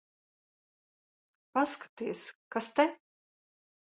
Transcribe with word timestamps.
Paskaties, 1.57 2.23
kas 2.57 2.69
te... 2.81 2.87